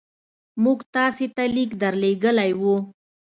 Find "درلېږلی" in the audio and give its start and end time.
1.81-2.51